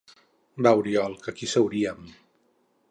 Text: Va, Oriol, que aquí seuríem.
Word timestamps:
Va, 0.67 0.71
Oriol, 0.79 1.19
que 1.25 1.31
aquí 1.35 1.51
seuríem. 1.53 2.11